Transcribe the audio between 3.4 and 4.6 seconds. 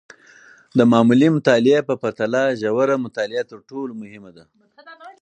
تر ټولو مهمه ده.